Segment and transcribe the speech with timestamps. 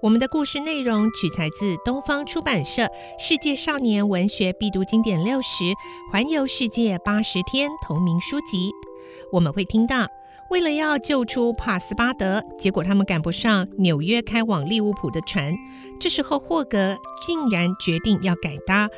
[0.00, 2.82] 我们的故事内容取材自东方出版社
[3.18, 5.64] 《世界少年文学必读经典六十·
[6.10, 8.70] 环游世界八十天》同名书籍。
[9.32, 10.06] 我们会听到，
[10.50, 15.54] 为了要救出帕斯巴德，结果他们赶不上纽约开往利物浦的船。
[16.00, 18.88] 这时候，霍格竟然决定要改搭。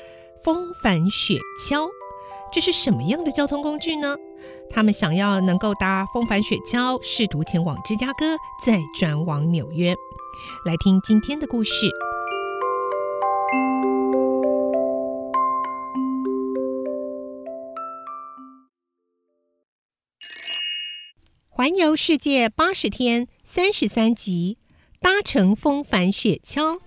[0.45, 1.89] 风帆雪橇，
[2.53, 4.15] 这是什么样的交通工具呢？
[4.69, 9.95] 他们想要能够搭风帆雪橇，试图前往芝加哥，再转往纽约。
[10.65, 11.91] 来听今天的故事：
[21.49, 24.59] 环游世界八十天，三十三集，
[25.01, 26.81] 搭乘风帆雪橇。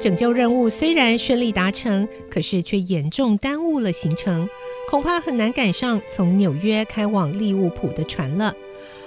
[0.00, 4.48] 拯救任务虽然顺利达成，可是却严重耽误了行程，
[4.90, 8.52] 恐怕很难赶上从纽约开往利物浦的船了。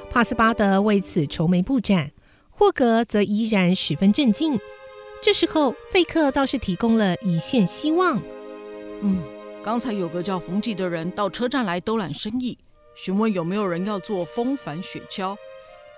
[0.09, 2.09] 帕斯巴德为此愁眉不展，
[2.49, 4.57] 霍格则依然十分镇静。
[5.21, 8.17] 这时候，费克倒是提供了一线希望。
[9.01, 9.21] 嗯，
[9.61, 12.57] 刚才有个叫冯吉的人到车站来兜揽生意，
[12.95, 15.35] 询问有没有人要坐风帆雪橇，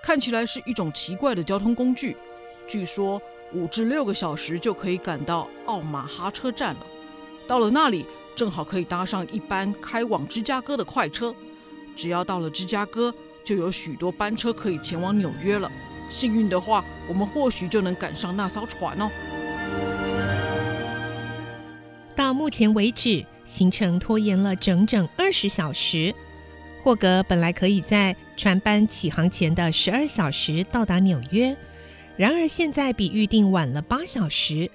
[0.02, 2.16] 看起来是一种奇怪的交通工具，
[2.66, 3.22] 据说。
[3.54, 6.86] 五至六个小时就可以赶到奥马哈车站了。
[7.46, 8.04] 到了那里，
[8.36, 11.34] 正好可以搭上一班开往芝加哥的快车。
[11.96, 15.68] 只要到了芝加哥，就有许多班车可以前往纽约了。
[16.10, 19.10] 幸运的话，我们或许就能赶上那艘船哦。
[22.14, 26.14] 到目前为止，行程拖延了整整二十小时。
[26.82, 31.56] 霍格本来可以在船班启航前的十二小时到达纽约。
[32.16, 34.70] 然而现在比预定晚了八小时。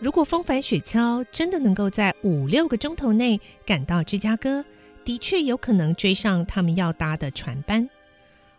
[0.00, 4.64] 如果风帆雪橇真的能够在五六个钟头内赶到芝加哥，
[5.04, 7.88] 的确有可能追上他们要搭的船班。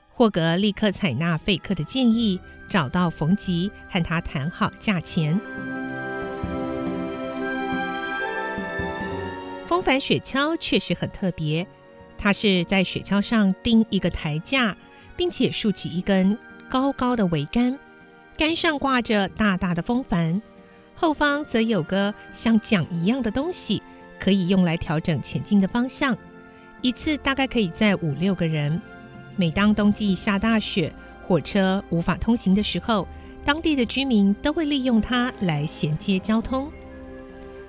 [0.10, 5.40] 霍格立刻采纳费克的建议，找到冯吉，和他谈好价钱。
[9.66, 11.66] 风帆雪橇确实很特别，
[12.18, 14.76] 它是在雪橇上钉一个台架，
[15.16, 17.80] 并且竖起一根高高的桅杆。
[18.38, 20.42] 杆上挂着大大的风帆，
[21.02, 23.82] 后方则有个像桨一样的东西，
[24.20, 26.16] 可以用来调整前进的方向。
[26.82, 28.82] 一次大概可以载五六个人。
[29.38, 30.94] 每当冬季下大雪，
[31.26, 33.08] 火车无法通行的时候，
[33.46, 36.70] 当地的居民都会利用它来衔接交通。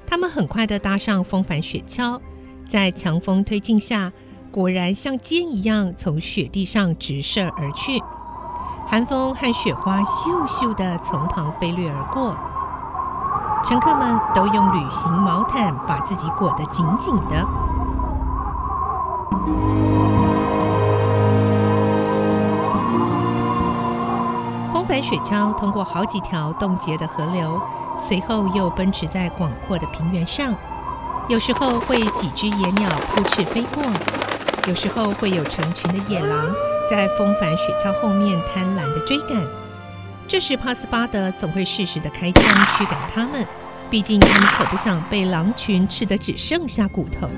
[0.04, 2.20] 他们很快地搭上风帆雪橇，
[2.68, 4.12] 在强风推进下，
[4.50, 8.02] 果然像箭一样从雪地上直射而去。
[8.88, 12.36] 寒风和雪花咻咻地从旁飞掠而过，
[13.62, 17.46] 乘客们都用旅行毛毯把自己裹得紧紧的。
[24.72, 27.60] 风帆雪橇通过好几条冻结的河流，
[27.96, 30.54] 随后又奔驰在广阔的平原上。
[31.28, 33.84] 有时候会几只野鸟扑翅飞过，
[34.66, 36.46] 有时候会有成群的野狼。
[36.90, 39.46] 在风帆雪橇后面贪婪地追赶，
[40.30, 42.44] 这时帕斯巴德总会适时的开枪
[42.78, 43.44] 驱赶他们，
[43.90, 47.28] 毕竟他们可不想被狼群吃得只剩下骨头。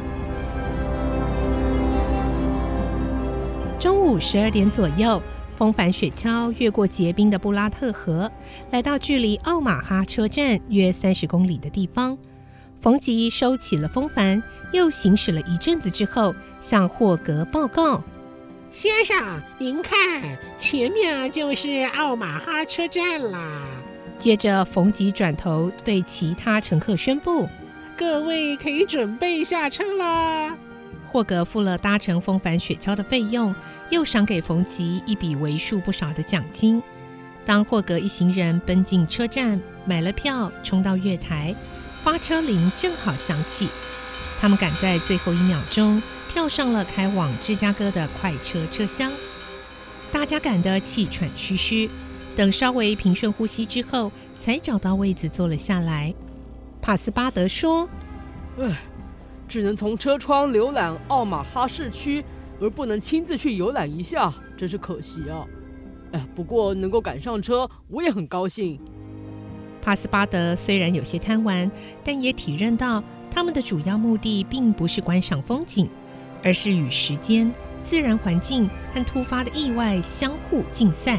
[3.81, 5.23] 中午十二点左右，
[5.57, 8.31] 风帆雪橇越过结冰的布拉特河，
[8.71, 12.19] 来到距离奥马哈车站约三十公里的地方。
[12.83, 18.03] 冯吉收起了风帆，又行驶了一阵子之后，向霍格报告。
[18.73, 19.95] 先生，您看，
[20.57, 23.67] 前面就是奥马哈车站啦。
[24.19, 27.47] 接着，冯吉转头对其他乘客宣布
[27.95, 30.57] ：“各位可以准备下车了。”
[31.07, 33.55] 霍格付了搭乘风帆雪橇的费用，
[33.91, 36.83] 又赏给冯吉一笔为数不少的奖金。
[37.45, 41.55] 当霍格一行人奔进车站，买了票，冲到月台，
[42.03, 43.69] 发车铃正好响起，
[44.41, 49.13] 他们赶在最后一秒钟跳上了开往芝加哥的快车车厢。
[50.11, 51.91] 大家赶得气喘吁吁，
[52.35, 56.15] 等稍微平顺呼吸之后，才找到位子坐了下来。
[56.81, 57.87] 帕斯巴德说
[58.59, 58.79] ：“唉，
[59.47, 62.25] 只能从车窗浏览奥马哈市区，
[62.59, 65.45] 而不能亲自去游览一下，真是可惜啊。
[66.13, 68.81] 哎，不过能够赶上车，我也很高兴。”
[69.83, 71.71] 帕斯巴德虽然有些贪玩，
[72.03, 75.89] 但也体认到他们的主要目的并不是观赏风景，
[76.43, 77.53] 而是与时间、
[77.83, 81.19] 自然环境和突发的意外相互竞赛。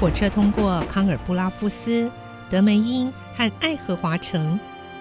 [0.00, 2.10] 火车通过康尔布拉夫斯、
[2.50, 4.58] 德梅因和爱荷华城，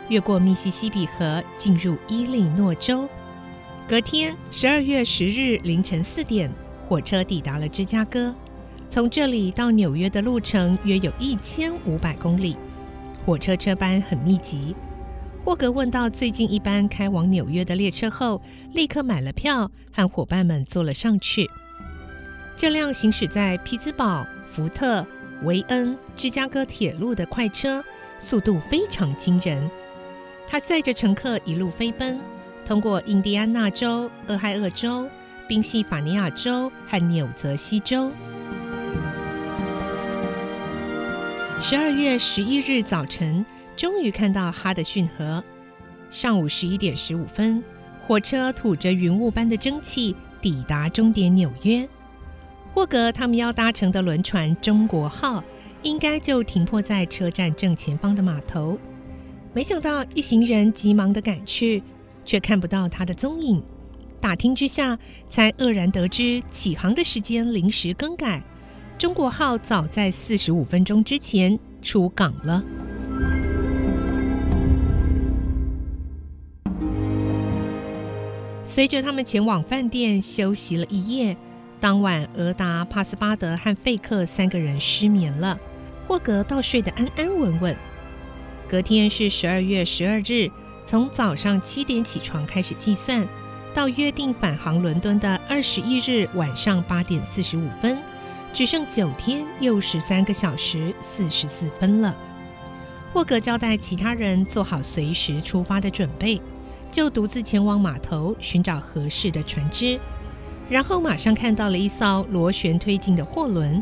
[0.09, 3.09] 越过密西西比河，进入伊利诺州。
[3.87, 6.49] 隔天，十二月十日凌晨四点，
[6.87, 8.33] 火车抵达了芝加哥。
[8.89, 12.55] 从这里到纽约的路程约有一千五百公里，
[13.25, 14.75] 火车车班很密集。
[15.43, 18.41] 霍格问到最近一班开往纽约的列车后，
[18.73, 21.49] 立刻买了票，和伙伴们坐了上去。
[22.55, 24.25] 这辆行驶在匹兹堡。
[24.53, 25.07] 福特、
[25.43, 27.81] 维恩、芝加哥铁路的快车
[28.19, 29.71] 速度非常惊人，
[30.45, 32.19] 它载着乘客一路飞奔，
[32.65, 35.07] 通过印第安纳州、俄亥俄州、
[35.47, 38.11] 宾夕法尼亚州和纽泽西州。
[41.61, 43.45] 十二月十一日早晨，
[43.81, 45.43] 终于看到哈德逊河。
[46.11, 47.63] 上午十一点十五分，
[48.05, 51.89] 火车吐着云雾般的蒸汽抵达终点纽约。
[52.75, 55.43] 霍格他们要搭乘的轮船“中国号”
[55.81, 58.77] 应该就停泊在车站正前方的码头，
[59.51, 61.81] 没想到一行人急忙的赶去，
[62.23, 63.63] 却看不到他的踪影。
[64.19, 64.95] 打听之下，
[65.27, 68.43] 才愕然得知起航的时间临时更改
[68.99, 72.63] ，“中国号”早在四十五分钟之前出港了。
[78.71, 81.35] 随着他们前往饭店休息了一夜。
[81.81, 85.59] 当晚，俄达、帕斯巴德和费克三个人失眠了，
[86.07, 87.77] 霍格倒睡得安安稳稳。
[88.69, 90.49] 隔天是十二月十二日，
[90.85, 93.27] 从早上七点起床开始计算，
[93.73, 97.97] 到约定返航伦敦的二十一日晚上八点四十五分，
[98.53, 102.15] 只剩九天又十三个小时四十四分了。
[103.11, 106.41] 霍格交代其他人做好随时出发的准备，
[106.91, 109.99] 就独自前往码头寻找合适的船只。
[110.69, 113.81] 然后马上看到了一艘螺旋推进的货轮，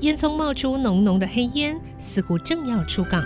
[0.00, 3.22] 烟囱冒出浓浓的黑烟，似乎正要出港。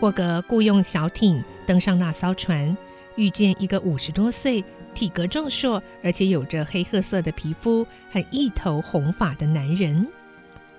[0.00, 2.76] 霍格雇用小艇登上那艘船，
[3.14, 10.04] 遇见一个五十多岁、体格壮硕，而且有着黑褐色的皮肤和一头红发的男人。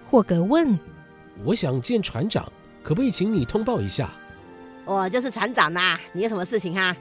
[0.10, 0.78] 霍格问
[1.46, 2.46] ：“我想见船长，
[2.84, 4.12] 可不可以请你通报一下
[4.86, 6.96] ？”“我就是船长呐，你有什么事情哈？”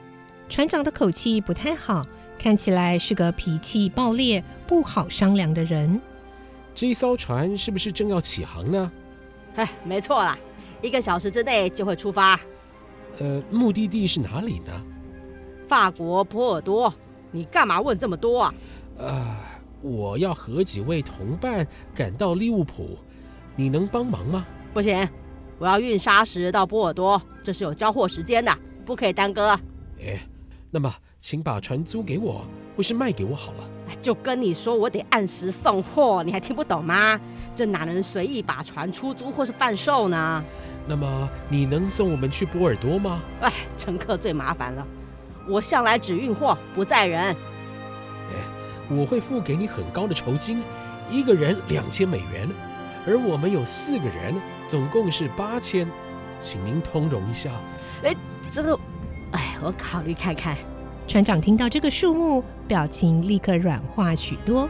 [0.49, 2.05] 船长的口气不太好，
[2.39, 6.01] 看起来是个脾气暴烈、不好商量的人。
[6.73, 8.91] 这一艘船是不是正要起航呢？
[9.55, 10.37] 哎，没错啦，
[10.81, 12.39] 一个小时之内就会出发。
[13.19, 14.71] 呃，目的地是哪里呢？
[15.67, 16.93] 法国波尔多。
[17.31, 18.53] 你干嘛问这么多啊？
[18.97, 19.35] 呃，
[19.81, 22.97] 我要和几位同伴赶到利物浦，
[23.55, 24.45] 你能帮忙吗？
[24.71, 25.07] 不行，
[25.59, 28.55] 我要运砂石到波尔多，这是有交货时间的，
[28.85, 29.49] 不可以耽搁。
[29.99, 30.19] 哎。
[30.75, 30.91] 那么，
[31.21, 32.43] 请把船租给我，
[32.75, 33.59] 或是卖给我好了。
[34.01, 37.19] 就跟你说，我得按时送货，你还听不懂吗？
[37.53, 40.43] 这哪能随意把船出租或是贩售呢？
[40.87, 43.21] 那么，你能送我们去波尔多吗？
[43.41, 44.83] 哎，乘客最麻烦了，
[45.47, 47.21] 我向来只运货不载人。
[47.21, 47.35] 哎，
[48.89, 50.63] 我会付给你很高的酬金，
[51.07, 52.49] 一个人两千美元，
[53.05, 54.33] 而我们有四个人，
[54.65, 55.87] 总共是八千，
[56.39, 57.51] 请您通融一下。
[58.03, 58.15] 哎，
[58.49, 58.79] 这个。
[59.31, 60.55] 哎，我考虑看看。
[61.07, 64.69] 船长听到这个数目，表情立刻软化许多。